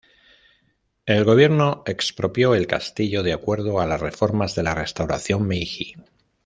[1.05, 5.93] El gobierno expropió el castillo de acuerdo a las reformas de la Restauración Meiji.